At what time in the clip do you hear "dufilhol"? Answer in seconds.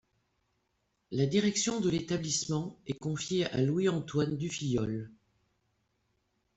4.35-5.11